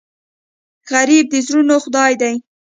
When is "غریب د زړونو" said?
0.91-1.75